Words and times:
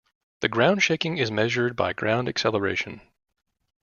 The 0.39 0.49
ground-shaking 0.49 1.19
is 1.19 1.29
measured 1.29 1.75
by 1.75 1.93
ground 1.93 2.27
acceleration. 2.27 3.01